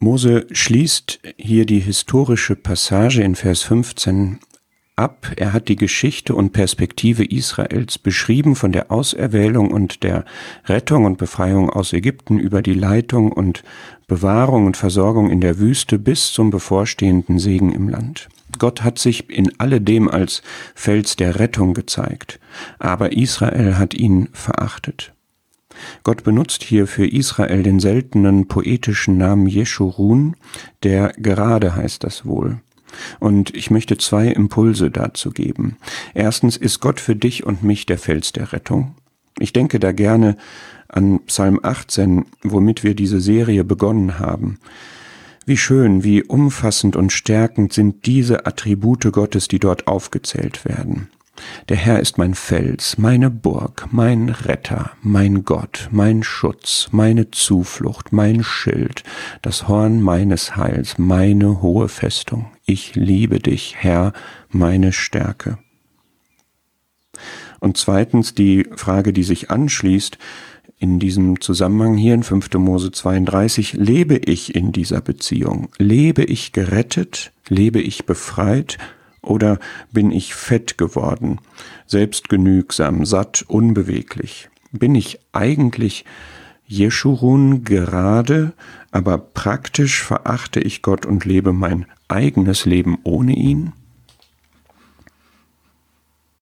[0.00, 4.38] Mose schließt hier die historische Passage in Vers 15
[4.94, 5.32] ab.
[5.34, 10.24] Er hat die Geschichte und Perspektive Israels beschrieben von der Auserwählung und der
[10.66, 13.64] Rettung und Befreiung aus Ägypten über die Leitung und
[14.06, 18.28] Bewahrung und Versorgung in der Wüste bis zum bevorstehenden Segen im Land.
[18.56, 20.42] Gott hat sich in alledem als
[20.76, 22.38] Fels der Rettung gezeigt,
[22.78, 25.12] aber Israel hat ihn verachtet.
[26.02, 30.36] Gott benutzt hier für Israel den seltenen poetischen Namen Jeschurun,
[30.82, 32.60] der gerade heißt das wohl.
[33.20, 35.76] Und ich möchte zwei Impulse dazu geben.
[36.14, 38.94] Erstens ist Gott für dich und mich der Fels der Rettung.
[39.38, 40.36] Ich denke da gerne
[40.88, 44.58] an Psalm 18, womit wir diese Serie begonnen haben.
[45.44, 51.08] Wie schön, wie umfassend und stärkend sind diese Attribute Gottes, die dort aufgezählt werden.
[51.68, 58.12] Der Herr ist mein Fels, meine Burg, mein Retter, mein Gott, mein Schutz, meine Zuflucht,
[58.12, 59.04] mein Schild,
[59.42, 62.46] das Horn meines Heils, meine hohe Festung.
[62.66, 64.12] Ich liebe dich, Herr,
[64.50, 65.58] meine Stärke.
[67.60, 70.18] Und zweitens die Frage, die sich anschließt,
[70.78, 72.54] in diesem Zusammenhang hier in 5.
[72.54, 75.70] Mose 32, lebe ich in dieser Beziehung?
[75.78, 77.32] Lebe ich gerettet?
[77.48, 78.78] Lebe ich befreit?
[79.22, 79.58] Oder
[79.92, 81.40] bin ich fett geworden,
[81.86, 84.48] selbstgenügsam, satt, unbeweglich?
[84.72, 86.04] Bin ich eigentlich
[86.66, 88.52] Jeschurun gerade,
[88.90, 93.72] aber praktisch verachte ich Gott und lebe mein eigenes Leben ohne ihn?